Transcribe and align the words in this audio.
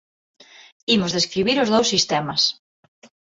Imos 0.95 1.15
describir 1.17 1.57
os 1.63 1.71
dous 1.73 1.87
sistemas. 1.93 2.41